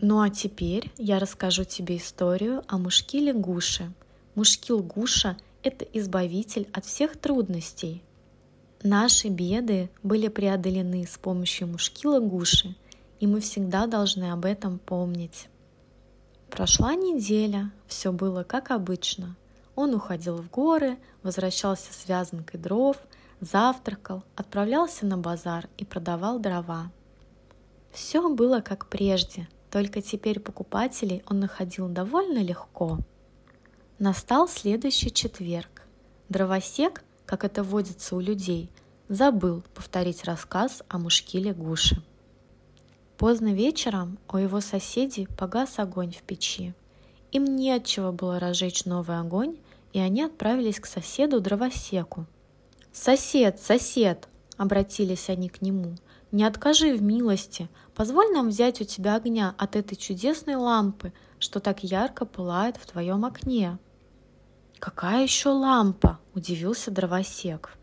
«Ну 0.00 0.22
а 0.22 0.30
теперь 0.30 0.90
я 0.96 1.18
расскажу 1.18 1.64
тебе 1.64 1.98
историю 1.98 2.62
о 2.68 2.78
мушкиле-гуше. 2.78 3.92
Мушкил-гуша– 4.34 5.36
это 5.62 5.84
избавитель 5.84 6.66
от 6.72 6.86
всех 6.86 7.18
трудностей. 7.18 8.02
Наши 8.82 9.28
беды 9.28 9.90
были 10.02 10.28
преодолены 10.28 11.06
с 11.06 11.18
помощью 11.18 11.68
мушкила-гуши, 11.68 12.74
и 13.18 13.26
мы 13.26 13.40
всегда 13.40 13.86
должны 13.86 14.32
об 14.32 14.46
этом 14.46 14.78
помнить». 14.78 15.48
Прошла 16.48 16.94
неделя, 16.94 17.70
все 17.86 18.10
было 18.10 18.42
как 18.42 18.70
обычно. 18.70 19.36
Он 19.76 19.94
уходил 19.94 20.38
в 20.38 20.50
горы, 20.50 20.96
возвращался 21.22 21.92
с 21.92 22.08
вязанкой 22.08 22.58
дров– 22.58 22.96
завтракал, 23.40 24.22
отправлялся 24.36 25.06
на 25.06 25.16
базар 25.16 25.68
и 25.78 25.84
продавал 25.84 26.38
дрова. 26.38 26.90
Все 27.90 28.28
было 28.28 28.60
как 28.60 28.86
прежде, 28.86 29.48
только 29.70 30.02
теперь 30.02 30.40
покупателей 30.40 31.22
он 31.26 31.40
находил 31.40 31.88
довольно 31.88 32.38
легко. 32.38 32.98
Настал 33.98 34.48
следующий 34.48 35.12
четверг. 35.12 35.82
Дровосек, 36.28 37.04
как 37.26 37.44
это 37.44 37.62
водится 37.62 38.14
у 38.14 38.20
людей, 38.20 38.70
забыл 39.08 39.62
повторить 39.74 40.24
рассказ 40.24 40.82
о 40.88 40.98
мушкиле 40.98 41.52
Гуши. 41.52 42.02
Поздно 43.16 43.52
вечером 43.52 44.18
у 44.32 44.36
его 44.36 44.60
соседей 44.60 45.26
погас 45.26 45.78
огонь 45.78 46.12
в 46.12 46.22
печи. 46.22 46.74
Им 47.32 47.44
не 47.44 47.72
от 47.72 47.84
чего 47.84 48.12
было 48.12 48.38
разжечь 48.38 48.86
новый 48.86 49.18
огонь, 49.18 49.58
и 49.92 49.98
они 49.98 50.22
отправились 50.22 50.80
к 50.80 50.86
соседу 50.86 51.40
дровосеку– 51.40 52.26
«Сосед, 52.92 53.60
сосед!»— 53.60 54.28
обратились 54.56 55.28
они 55.28 55.48
к 55.48 55.62
нему. 55.62 55.94
«Не 56.32 56.44
откажи 56.44 56.94
в 56.94 57.02
милости, 57.02 57.68
позволь 57.94 58.32
нам 58.32 58.48
взять 58.48 58.80
у 58.80 58.84
тебя 58.84 59.16
огня 59.16 59.54
от 59.58 59.76
этой 59.76 59.96
чудесной 59.96 60.56
лампы, 60.56 61.12
что 61.38 61.60
так 61.60 61.82
ярко 61.82 62.24
пылает 62.24 62.76
в 62.76 62.86
твоем 62.86 63.24
окне». 63.24 63.78
«Какая 64.78 65.22
еще 65.22 65.50
лампа?»– 65.50 66.18
удивился 66.34 66.90
дровосек. 66.90 67.76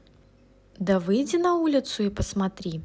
«Да 0.80 1.00
выйди 1.00 1.36
на 1.38 1.56
улицу 1.56 2.04
и 2.04 2.10
посмотри». 2.10 2.82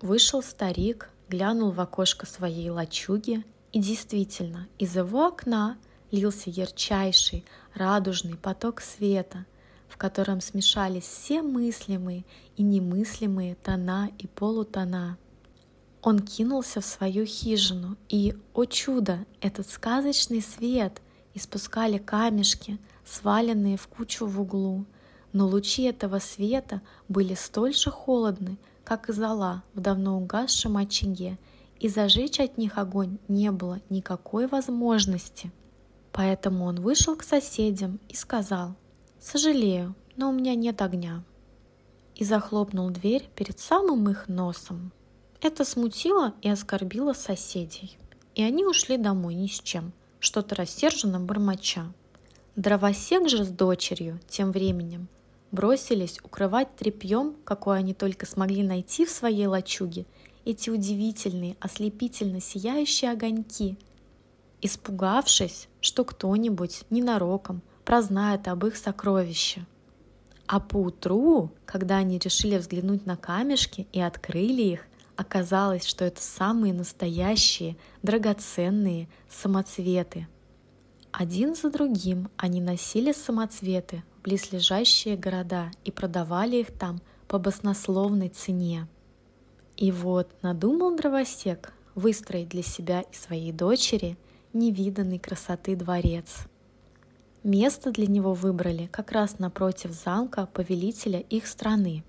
Вышел 0.00 0.42
старик, 0.42 1.10
глянул 1.28 1.70
в 1.70 1.80
окошко 1.80 2.26
своей 2.26 2.70
лачуги, 2.70 3.44
и 3.72 3.80
действительно, 3.80 4.68
из 4.78 4.96
его 4.96 5.26
окна 5.26 5.78
лился 6.10 6.50
ярчайший, 6.50 7.44
радужный 7.74 8.36
поток 8.36 8.80
света, 8.80 9.46
в 9.92 9.98
котором 9.98 10.40
смешались 10.40 11.04
все 11.04 11.42
мыслимые 11.42 12.24
и 12.56 12.62
немыслимые 12.62 13.56
тона 13.56 14.10
и 14.18 14.26
полутона. 14.26 15.18
Он 16.00 16.18
кинулся 16.20 16.80
в 16.80 16.86
свою 16.86 17.26
хижину, 17.26 17.98
и, 18.08 18.34
о 18.54 18.64
чудо, 18.64 19.26
этот 19.42 19.68
сказочный 19.68 20.40
свет 20.40 21.02
испускали 21.34 21.98
камешки, 21.98 22.78
сваленные 23.04 23.76
в 23.76 23.86
кучу 23.86 24.24
в 24.24 24.40
углу, 24.40 24.86
но 25.34 25.46
лучи 25.46 25.82
этого 25.82 26.20
света 26.20 26.80
были 27.08 27.34
столь 27.34 27.74
же 27.74 27.90
холодны, 27.90 28.56
как 28.84 29.10
и 29.10 29.12
зола 29.12 29.62
в 29.74 29.80
давно 29.80 30.16
угасшем 30.16 30.78
очаге, 30.78 31.38
и 31.78 31.88
зажечь 31.88 32.40
от 32.40 32.56
них 32.56 32.78
огонь 32.78 33.18
не 33.28 33.50
было 33.50 33.78
никакой 33.90 34.46
возможности. 34.46 35.52
Поэтому 36.12 36.64
он 36.64 36.80
вышел 36.80 37.14
к 37.14 37.22
соседям 37.22 38.00
и 38.08 38.14
сказал, 38.14 38.74
«Сожалею, 39.22 39.94
но 40.16 40.30
у 40.30 40.32
меня 40.32 40.56
нет 40.56 40.82
огня». 40.82 41.22
И 42.16 42.24
захлопнул 42.24 42.90
дверь 42.90 43.30
перед 43.36 43.60
самым 43.60 44.10
их 44.10 44.26
носом. 44.26 44.90
Это 45.40 45.64
смутило 45.64 46.34
и 46.42 46.48
оскорбило 46.48 47.12
соседей. 47.12 47.96
И 48.34 48.42
они 48.42 48.66
ушли 48.66 48.96
домой 48.96 49.34
ни 49.34 49.46
с 49.46 49.60
чем, 49.60 49.92
что-то 50.18 50.56
рассерженно 50.56 51.20
бормоча. 51.20 51.92
Дровосек 52.56 53.28
же 53.28 53.44
с 53.44 53.48
дочерью 53.48 54.18
тем 54.28 54.50
временем 54.50 55.06
бросились 55.52 56.18
укрывать 56.24 56.74
тряпьем, 56.74 57.36
какое 57.44 57.78
они 57.78 57.94
только 57.94 58.26
смогли 58.26 58.64
найти 58.64 59.06
в 59.06 59.10
своей 59.10 59.46
лачуге, 59.46 60.04
эти 60.44 60.68
удивительные, 60.68 61.56
ослепительно 61.60 62.40
сияющие 62.40 63.12
огоньки, 63.12 63.78
испугавшись, 64.60 65.68
что 65.80 66.04
кто-нибудь 66.04 66.82
ненароком 66.90 67.62
прознает 67.84 68.48
об 68.48 68.64
их 68.66 68.76
сокровище. 68.76 69.66
А 70.46 70.60
поутру, 70.60 71.50
когда 71.64 71.96
они 71.98 72.18
решили 72.18 72.58
взглянуть 72.58 73.06
на 73.06 73.16
камешки 73.16 73.86
и 73.92 74.00
открыли 74.00 74.62
их, 74.62 74.86
оказалось, 75.16 75.86
что 75.86 76.04
это 76.04 76.20
самые 76.20 76.74
настоящие, 76.74 77.76
драгоценные 78.02 79.08
самоцветы. 79.28 80.28
Один 81.10 81.54
за 81.54 81.70
другим 81.70 82.28
они 82.36 82.60
носили 82.60 83.12
самоцветы 83.12 84.02
в 84.18 84.22
близлежащие 84.22 85.16
города 85.16 85.70
и 85.84 85.90
продавали 85.90 86.56
их 86.56 86.72
там 86.72 87.00
по 87.28 87.38
баснословной 87.38 88.28
цене. 88.28 88.88
И 89.76 89.90
вот 89.90 90.30
надумал 90.42 90.96
дровосек 90.96 91.72
выстроить 91.94 92.48
для 92.48 92.62
себя 92.62 93.02
и 93.02 93.14
своей 93.14 93.52
дочери 93.52 94.16
невиданной 94.52 95.18
красоты 95.18 95.76
дворец– 95.76 96.46
Место 97.42 97.90
для 97.90 98.06
него 98.06 98.34
выбрали 98.34 98.86
как 98.86 99.10
раз 99.10 99.38
напротив 99.38 99.92
замка 99.92 100.46
повелителя 100.46 101.18
их 101.18 101.46
страны. 101.46 102.04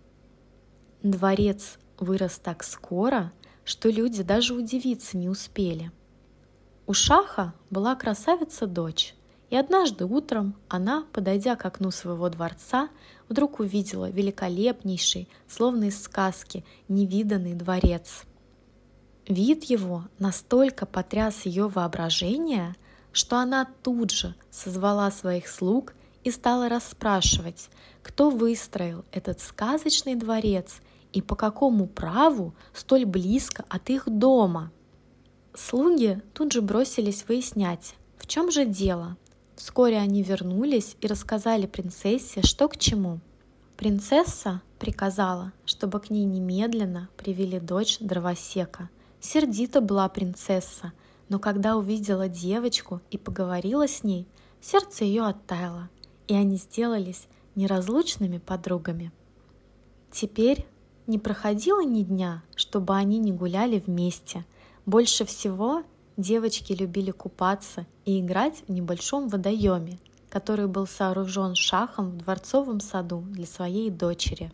Дворец 1.01 1.79
вырос 1.97 2.39
так 2.39 2.63
скоро, 2.63 3.31
что 3.65 3.89
люди 3.89 4.21
даже 4.21 4.53
удивиться 4.53 5.17
не 5.17 5.29
успели. 5.29 5.91
У 6.85 6.93
Шаха 6.93 7.53
была 7.69 7.95
красавица-дочь, 7.95 9.15
и 9.49 9.55
однажды 9.55 10.05
утром 10.05 10.55
она, 10.67 11.05
подойдя 11.13 11.55
к 11.55 11.65
окну 11.65 11.91
своего 11.91 12.29
дворца, 12.29 12.89
вдруг 13.27 13.59
увидела 13.59 14.09
великолепнейший, 14.09 15.29
словно 15.47 15.85
из 15.85 16.01
сказки, 16.03 16.63
невиданный 16.87 17.53
дворец. 17.53 18.23
Вид 19.27 19.63
его 19.63 20.03
настолько 20.19 20.85
потряс 20.85 21.45
ее 21.45 21.69
воображение, 21.69 22.75
что 23.13 23.38
она 23.38 23.67
тут 23.84 24.12
же 24.12 24.36
созвала 24.51 25.10
своих 25.12 25.48
слуг 25.48 25.93
и 26.24 26.32
стала 26.32 26.67
расспрашивать, 26.67 27.70
кто 28.01 28.29
выстроил 28.29 29.05
этот 29.12 29.39
сказочный 29.39 30.15
дворец 30.15 30.82
и 31.13 31.22
по 31.22 31.36
какому 31.36 31.88
праву 31.88 32.53
столь 32.74 33.05
близко 33.05 33.63
от 33.70 33.89
их 33.89 34.10
дома. 34.10 34.72
Слуги 35.53 36.22
тут 36.34 36.51
же 36.51 36.62
бросились 36.62 37.25
выяснять, 37.27 37.96
в 38.17 38.27
чем 38.27 38.51
же 38.51 38.65
дело. 38.65 39.15
Вскоре 39.55 39.98
они 40.00 40.24
вернулись 40.24 40.98
и 41.00 41.08
рассказали 41.08 41.67
принцессе, 41.67 42.41
что 42.41 42.67
к 42.67 42.77
чему. 42.77 43.20
Принцесса 43.77 44.62
приказала, 44.79 45.53
чтобы 45.65 46.00
к 46.00 46.10
ней 46.10 46.25
немедленно 46.25 47.10
привели 47.15 47.60
дочь 47.60 48.00
дровосека. 48.00 48.89
Сердита 49.20 49.82
была 49.82 50.10
принцесса– 50.10 50.93
но 51.29 51.39
когда 51.39 51.77
увидела 51.77 52.27
девочку 52.27 53.01
и 53.11 53.17
поговорила 53.17 53.87
с 53.87 54.03
ней, 54.03 54.27
сердце 54.61 55.05
ее 55.05 55.23
оттаяло, 55.23 55.89
и 56.27 56.33
они 56.33 56.57
сделались 56.57 57.27
неразлучными 57.55 58.37
подругами. 58.37 59.11
Теперь 60.11 60.65
не 61.07 61.19
проходило 61.19 61.83
ни 61.83 62.03
дня, 62.03 62.43
чтобы 62.55 62.95
они 62.95 63.19
не 63.19 63.31
гуляли 63.31 63.79
вместе. 63.85 64.45
Больше 64.85 65.25
всего 65.25 65.83
девочки 66.17 66.73
любили 66.73 67.11
купаться 67.11 67.85
и 68.05 68.19
играть 68.19 68.63
в 68.67 68.71
небольшом 68.71 69.27
водоеме, 69.27 69.99
который 70.29 70.67
был 70.67 70.87
сооружен 70.87 71.55
шахом 71.55 72.11
в 72.11 72.17
дворцовом 72.17 72.79
саду 72.79 73.21
для 73.21 73.45
своей 73.45 73.89
дочери. 73.89 74.51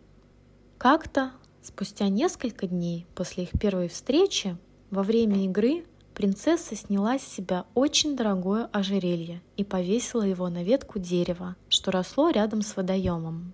Как-то, 0.78 1.32
спустя 1.62 2.08
несколько 2.08 2.66
дней 2.66 3.06
после 3.14 3.44
их 3.44 3.50
первой 3.58 3.88
встречи, 3.88 4.56
во 4.90 5.02
время 5.02 5.44
игры 5.44 5.84
принцесса 6.14 6.76
сняла 6.76 7.18
с 7.18 7.22
себя 7.22 7.64
очень 7.74 8.16
дорогое 8.16 8.66
ожерелье 8.72 9.42
и 9.56 9.64
повесила 9.64 10.22
его 10.22 10.48
на 10.48 10.62
ветку 10.62 10.98
дерева, 10.98 11.56
что 11.68 11.90
росло 11.90 12.30
рядом 12.30 12.62
с 12.62 12.76
водоемом. 12.76 13.52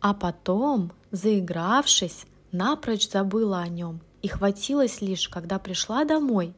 А 0.00 0.14
потом, 0.14 0.92
заигравшись, 1.10 2.26
напрочь 2.52 3.08
забыла 3.08 3.60
о 3.60 3.68
нем 3.68 4.00
и 4.22 4.28
хватилась 4.28 5.00
лишь, 5.00 5.28
когда 5.28 5.58
пришла 5.58 6.04
домой. 6.04 6.54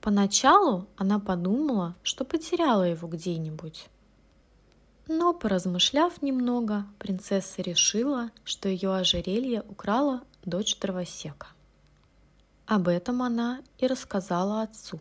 Поначалу 0.00 0.86
она 0.96 1.18
подумала, 1.18 1.96
что 2.02 2.24
потеряла 2.24 2.82
его 2.82 3.08
где-нибудь. 3.08 3.86
Но, 5.08 5.32
поразмышляв 5.32 6.22
немного, 6.22 6.86
принцесса 6.98 7.62
решила, 7.62 8.30
что 8.44 8.68
ее 8.68 8.94
ожерелье 8.94 9.62
украла 9.68 10.22
дочь 10.44 10.78
дровосека. 10.78 11.48
Об 12.72 12.88
этом 12.88 13.20
она 13.20 13.60
и 13.76 13.86
рассказала 13.86 14.62
отцу. 14.62 14.98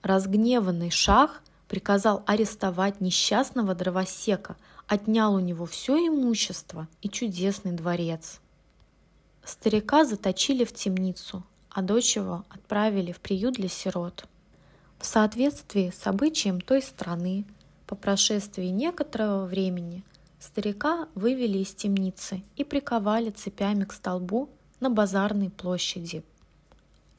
Разгневанный 0.00 0.88
шах 0.88 1.42
приказал 1.68 2.22
арестовать 2.24 3.02
несчастного 3.02 3.74
дровосека, 3.74 4.56
отнял 4.86 5.34
у 5.34 5.40
него 5.40 5.66
все 5.66 5.98
имущество 6.08 6.88
и 7.02 7.10
чудесный 7.10 7.72
дворец. 7.72 8.40
Старика 9.44 10.06
заточили 10.06 10.64
в 10.64 10.72
темницу, 10.72 11.44
а 11.68 11.82
дочь 11.82 12.16
его 12.16 12.46
отправили 12.48 13.12
в 13.12 13.20
приют 13.20 13.56
для 13.56 13.68
сирот. 13.68 14.24
В 14.98 15.04
соответствии 15.04 15.92
с 15.94 16.06
обычаем 16.06 16.62
той 16.62 16.80
страны– 16.80 17.44
по 17.86 17.94
прошествии 17.94 18.68
некоторого 18.68 19.44
времени 19.44 20.02
старика 20.40 21.08
вывели 21.14 21.58
из 21.58 21.74
темницы 21.74 22.42
и 22.56 22.64
приковали 22.64 23.28
цепями 23.28 23.84
к 23.84 23.92
столбу 23.92 24.48
на 24.80 24.88
базарной 24.88 25.50
площади. 25.50 26.24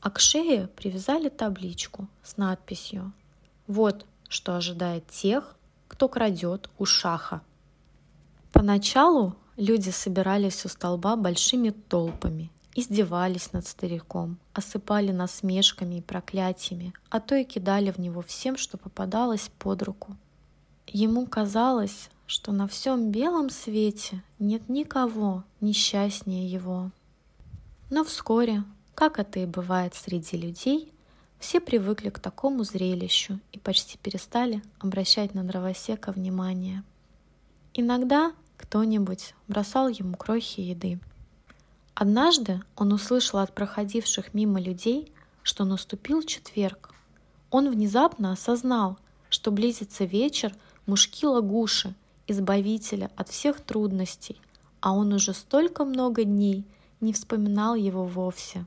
А 0.02 0.10
к 0.10 0.20
шее 0.20 0.68
привязали 0.68 1.30
табличку 1.30 2.08
с 2.24 2.38
надписью 2.38 3.12
«Вот 3.68 4.06
что 4.28 4.56
ожидает 4.56 5.08
тех, 5.08 5.56
кто 5.88 6.08
крадет 6.08 6.70
у 6.78 6.86
шаха». 6.86 7.42
Поначалу 8.52 9.36
люди 9.58 9.90
собирались 9.90 10.66
у 10.66 10.70
столба 10.70 11.16
большими 11.16 11.72
толпами, 11.72 12.50
издевались 12.76 13.52
над 13.54 13.68
стариком, 13.68 14.38
осыпали 14.54 15.12
насмешками 15.12 15.96
и 15.96 16.02
проклятиями, 16.02 16.94
а 17.10 17.20
то 17.20 17.36
и 17.36 17.44
кидали 17.44 17.92
в 17.92 17.98
него 17.98 18.22
всем, 18.22 18.58
что 18.58 18.78
попадалось 18.78 19.52
под 19.60 19.84
руку– 19.84 20.16
Ему 20.92 21.28
казалось, 21.28 22.10
что 22.26 22.52
на 22.52 22.68
всем 22.68 23.12
белом 23.12 23.52
свете 23.52 24.24
нет 24.40 24.70
никого 24.70 25.44
несчастнее 25.62 26.50
его. 26.50 26.90
Но 27.92 28.04
вскоре, 28.04 28.64
как 29.00 29.18
это 29.18 29.40
и 29.40 29.46
бывает 29.46 29.96
среди 29.96 30.36
людей, 30.36 30.92
все 31.40 31.62
привыкли 31.62 32.10
к 32.10 32.20
такому 32.20 32.66
зрелищу 32.66 33.40
и 33.54 33.58
почти 33.58 33.98
перестали 33.98 34.62
обращать 34.78 35.34
на 35.34 35.46
дровосека 35.46 36.12
внимание. 36.12 36.84
Иногда 37.74 38.34
кто-нибудь 38.58 39.36
бросал 39.48 39.88
ему 39.88 40.18
крохи 40.18 40.60
еды. 40.60 41.00
Однажды 41.94 42.62
он 42.76 42.92
услышал 42.92 43.40
от 43.40 43.56
проходивших 43.56 44.34
мимо 44.34 44.60
людей, 44.60 45.14
что 45.44 45.64
наступил 45.64 46.22
четверг. 46.22 46.94
Он 47.52 47.72
внезапно 47.72 48.34
осознал, 48.34 49.00
что 49.30 49.52
близится 49.52 50.04
вечер– 50.04 50.54
Мушкила 50.90 51.40
Гуши, 51.40 51.96
избавителя 52.28 53.12
от 53.16 53.30
всех 53.30 53.62
трудностей, 53.62 54.42
а 54.82 54.92
он 54.92 55.14
уже 55.14 55.34
столько 55.34 55.86
много 55.86 56.26
дней 56.26 56.66
не 57.00 57.14
вспоминал 57.14 57.76
его 57.76 58.04
вовсе. 58.04 58.66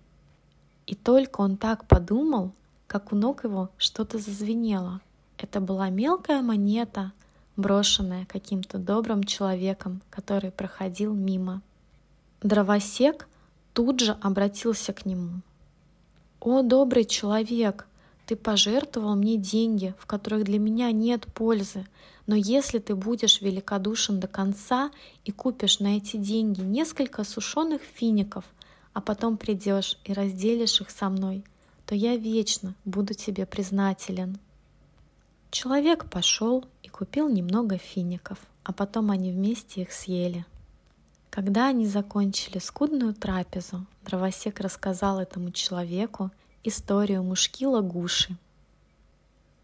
И 0.87 0.95
только 0.95 1.41
он 1.41 1.57
так 1.57 1.87
подумал, 1.87 2.53
как 2.87 3.12
у 3.12 3.17
ног 3.17 3.45
его 3.45 3.71
что-то 3.79 4.19
зазвенело. 4.19 5.01
Это 5.39 5.61
была 5.61 5.89
мелкая 5.89 6.43
монета, 6.43 7.12
брошенная 7.57 8.27
каким-то 8.27 8.79
добрым 8.79 9.25
человеком, 9.25 10.03
который 10.11 10.51
проходил 10.51 11.15
мимо. 11.15 11.62
Дровосек 12.43 13.29
тут 13.73 14.01
же 14.01 14.17
обратился 14.21 14.93
к 14.93 15.07
нему. 15.07 15.41
«О, 16.41 16.62
добрый 16.62 17.05
человек, 17.05 17.87
ты 18.27 18.37
пожертвовал 18.37 19.14
мне 19.14 19.37
деньги, 19.37 19.95
в 19.99 20.07
которых 20.07 20.45
для 20.45 20.59
меня 20.59 20.90
нет 20.90 21.27
пользы, 21.33 21.87
но 22.27 22.35
если 22.35 22.79
ты 22.79 22.95
будешь 22.95 23.40
великодушен 23.40 24.21
до 24.21 24.29
конца 24.29 24.90
и 25.25 25.33
купишь 25.33 25.81
на 25.81 25.97
эти 25.97 26.16
деньги 26.16 26.61
несколько 26.61 27.25
сушеных 27.25 27.83
фиников, 27.83 28.45
а 28.92 29.00
потом 29.00 29.37
придешь 29.37 29.98
и 30.05 30.12
разделишь 30.12 30.81
их 30.81 30.90
со 30.90 31.09
мной, 31.09 31.44
то 31.87 31.94
я 31.94 32.16
вечно 32.16 32.74
буду 32.85 33.14
тебе 33.14 33.46
признателен. 33.46 34.38
Человек 35.50 36.09
пошел 36.11 36.64
и 36.83 36.88
купил 36.88 37.28
немного 37.28 37.78
фиников, 37.78 38.38
а 38.64 38.72
потом 38.72 39.11
они 39.11 39.31
вместе 39.31 39.83
их 39.83 39.92
съели. 39.92 40.46
Когда 41.31 41.68
они 41.68 41.87
закончили 41.87 42.59
скудную 42.59 43.14
трапезу, 43.14 43.87
дровосек 44.05 44.61
рассказал 44.61 45.18
этому 45.18 45.50
человеку 45.50 46.31
историю 46.62 47.22
Мушкила 47.22 47.81
Гуши. 47.81 48.37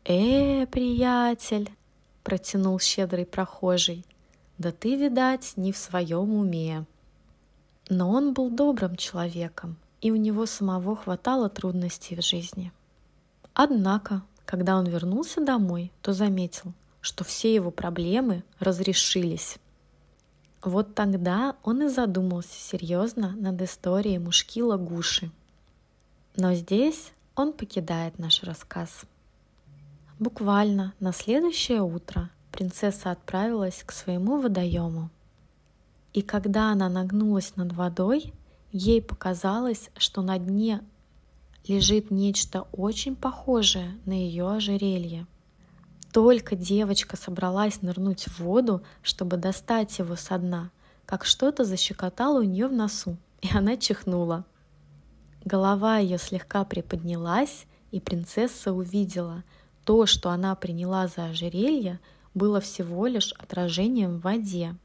«Э, 0.05 0.67
приятель!»— 0.67 1.71
протянул 2.25 2.79
щедрый 2.81 3.27
прохожий. 3.27 4.05
«Да 4.57 4.73
ты, 4.73 4.97
видать, 4.97 5.53
не 5.57 5.73
в 5.73 5.77
своем 5.77 6.33
уме». 6.35 6.87
Но 7.89 8.11
он 8.11 8.35
был 8.35 8.51
добрым 8.51 8.97
человеком, 8.97 9.77
и 10.01 10.11
у 10.11 10.17
него 10.17 10.47
самого 10.47 10.97
хватало 10.97 11.49
трудностей 11.49 12.17
в 12.17 12.23
жизни. 12.23 12.73
Однако, 13.55 14.23
когда 14.45 14.77
он 14.77 14.87
вернулся 14.87 15.41
домой, 15.41 15.93
то 16.03 16.13
заметил, 16.13 16.73
что 17.01 17.25
все 17.25 17.55
его 17.55 17.71
проблемы 17.71 18.45
разрешились. 18.59 19.59
Вот 20.63 20.95
тогда 20.95 21.57
он 21.63 21.83
и 21.83 21.89
задумался 21.89 22.59
серьезно 22.59 23.31
над 23.37 23.61
историей 23.63 24.19
Мушкила 24.19 24.77
Гуши. 24.77 25.31
Но 26.37 26.55
здесь 26.55 27.13
он 27.35 27.53
покидает 27.53 28.19
наш 28.19 28.43
рассказ. 28.43 29.03
Буквально 30.19 30.95
на 30.99 31.13
следующее 31.13 31.83
утро 31.83 32.29
принцесса 32.51 33.13
отправилась 33.13 33.83
к 33.87 33.93
своему 33.93 34.41
водоему. 34.41 35.11
И 36.13 36.23
когда 36.23 36.73
она 36.73 36.89
нагнулась 36.89 37.55
над 37.57 37.73
водой, 37.73 38.33
ей 38.73 39.03
показалось, 39.03 39.91
что 39.97 40.23
на 40.23 40.39
дне 40.39 40.81
лежит 41.67 42.11
нечто 42.11 42.63
очень 42.73 43.15
похожее 43.15 43.99
на 44.05 44.13
ее 44.13 44.51
ожерелье. 44.51 45.27
Только 46.13 46.57
девочка 46.57 47.17
собралась 47.17 47.83
нырнуть 47.83 48.25
в 48.25 48.41
воду, 48.41 48.83
чтобы 49.03 49.37
достать 49.37 49.99
его 49.99 50.17
со 50.17 50.39
дна, 50.39 50.71
как 51.05 51.25
что-то 51.25 51.65
защекотало 51.65 52.41
у 52.41 52.43
нее 52.43 52.69
в 52.69 52.73
носу, 52.73 53.17
и 53.43 53.49
она 53.55 53.77
чихнула. 53.77 54.45
Голова 55.45 55.99
ее 55.99 56.19
слегка 56.19 56.65
приподнялась, 56.65 57.67
и 57.91 58.01
принцесса 58.01 58.73
увидела– 58.73 59.45
то, 59.89 60.05
что 60.05 60.29
она 60.29 60.55
приняла 60.55 61.07
за 61.09 61.31
ожерелье, 61.31 61.99
было 62.35 62.61
всего 62.61 63.07
лишь 63.07 63.33
отражением 63.33 64.19
в 64.19 64.21
воде. 64.21 64.77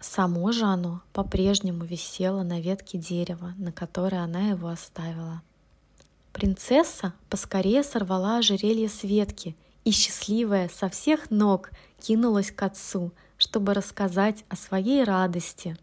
Само 0.00 0.52
же 0.52 0.64
оно 0.64 1.02
по-прежнему 1.12 1.84
висело 1.84 2.42
на 2.42 2.60
ветке 2.60 2.98
дерева, 2.98 3.54
на 3.56 3.72
которой 3.72 4.22
она 4.22 4.50
его 4.50 4.68
оставила. 4.68 5.42
Принцесса 6.32 7.14
поскорее 7.30 7.82
сорвала 7.82 8.38
ожерелье 8.38 8.88
с 8.88 9.02
ветки 9.02 9.56
и, 9.84 9.90
счастливая 9.90 10.68
со 10.68 10.88
всех 10.88 11.30
ног, 11.30 11.70
кинулась 11.98 12.50
к 12.50 12.62
отцу, 12.62 13.12
чтобы 13.38 13.72
рассказать 13.72 14.44
о 14.48 14.56
своей 14.56 15.02
радости. 15.02 15.78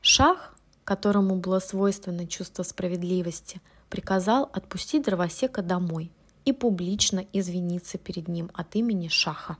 Шах, 0.00 0.56
которому 0.84 1.36
было 1.36 1.60
свойственно 1.60 2.26
чувство 2.26 2.62
справедливости, 2.64 3.60
приказал 3.88 4.50
отпустить 4.52 5.04
дровосека 5.04 5.62
домой– 5.62 6.10
и 6.48 6.52
публично 6.52 7.26
извиниться 7.34 7.98
перед 7.98 8.26
ним 8.26 8.50
от 8.54 8.74
имени 8.74 9.08
Шаха. 9.08 9.58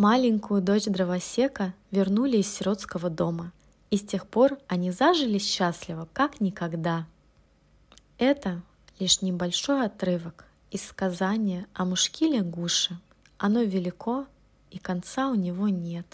Маленькую 0.00 0.62
дочь 0.62 0.86
дровосека 0.86 1.74
вернули 1.90 2.38
из 2.38 2.50
сиротского 2.50 3.10
дома, 3.10 3.52
и 3.90 3.98
с 3.98 4.00
тех 4.00 4.26
пор 4.26 4.58
они 4.66 4.92
зажили 4.92 5.36
счастливо, 5.36 6.08
как 6.14 6.40
никогда. 6.40 7.06
Это 8.16 8.62
лишь 8.98 9.20
небольшой 9.20 9.84
отрывок 9.84 10.46
из 10.70 10.88
сказания 10.88 11.66
о 11.74 11.84
Мушкиле 11.84 12.40
Гуше. 12.40 12.98
Оно 13.36 13.60
велико, 13.60 14.24
и 14.70 14.78
конца 14.78 15.28
у 15.28 15.34
него 15.34 15.68
нет. 15.68 16.06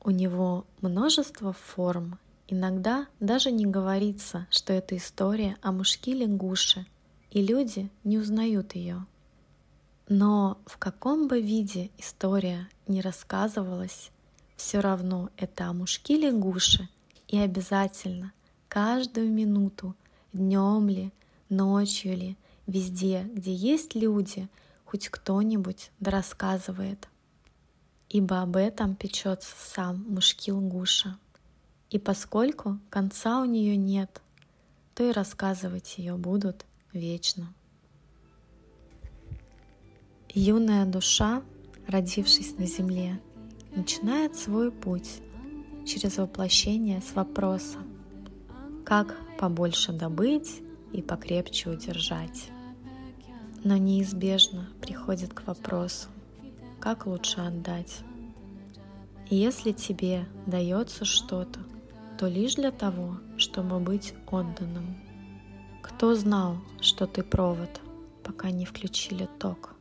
У 0.00 0.10
него 0.10 0.64
множество 0.80 1.52
форм, 1.52 2.16
иногда 2.46 3.08
даже 3.18 3.50
не 3.50 3.66
говорится, 3.66 4.46
что 4.50 4.72
это 4.72 4.96
история 4.96 5.56
о 5.62 5.72
Мушкиле 5.72 6.28
Гуше– 6.28 6.86
и 7.30 7.42
люди 7.42 7.90
не 8.04 8.18
узнают 8.18 8.74
ее. 8.74 9.04
Но 10.10 10.58
в 10.64 10.78
каком 10.78 11.28
бы 11.28 11.40
виде 11.42 11.90
история 11.98 12.68
не 12.86 13.02
рассказывалась, 13.02 14.10
все 14.56 14.80
равно 14.80 15.28
это 15.36 15.66
о 15.66 15.74
мушкиле 15.74 16.32
Гуше, 16.32 16.88
и 17.28 17.38
обязательно 17.38 18.32
каждую 18.68 19.30
минуту, 19.30 19.94
днем 20.32 20.88
ли, 20.88 21.12
ночью 21.50 22.16
ли, 22.16 22.36
везде, 22.66 23.28
где 23.34 23.52
есть 23.54 23.94
люди, 23.94 24.48
хоть 24.86 25.10
кто-нибудь 25.10 25.90
да 26.00 26.10
рассказывает. 26.10 27.08
ибо 28.08 28.40
об 28.42 28.56
этом 28.56 28.94
печется 28.94 29.54
сам 29.58 30.04
Мушкил 30.08 30.60
Гуша. 30.60 31.18
И 31.90 31.98
поскольку 31.98 32.78
конца 32.90 33.40
у 33.40 33.44
нее 33.44 33.76
нет, 33.76 34.22
то 34.94 35.04
и 35.04 35.12
рассказывать 35.12 35.98
ее 35.98 36.16
будут 36.16 36.64
вечно. 36.92 37.52
Юная 40.34 40.84
душа, 40.84 41.42
родившись 41.86 42.58
на 42.58 42.66
земле, 42.66 43.18
начинает 43.74 44.36
свой 44.36 44.70
путь 44.70 45.22
через 45.86 46.18
воплощение 46.18 47.00
с 47.00 47.14
вопроса, 47.14 47.78
как 48.84 49.16
побольше 49.38 49.92
добыть 49.92 50.60
и 50.92 51.00
покрепче 51.00 51.70
удержать. 51.70 52.50
Но 53.64 53.78
неизбежно 53.78 54.68
приходит 54.82 55.32
к 55.32 55.46
вопросу, 55.46 56.08
как 56.78 57.06
лучше 57.06 57.40
отдать. 57.40 58.00
И 59.30 59.36
если 59.36 59.72
тебе 59.72 60.26
дается 60.46 61.06
что-то, 61.06 61.60
то 62.18 62.26
лишь 62.26 62.56
для 62.56 62.70
того, 62.70 63.16
чтобы 63.38 63.80
быть 63.80 64.12
отданным. 64.30 64.98
Кто 65.82 66.14
знал, 66.14 66.58
что 66.82 67.06
ты 67.06 67.22
провод, 67.22 67.80
пока 68.22 68.50
не 68.50 68.66
включили 68.66 69.26
ток? 69.38 69.77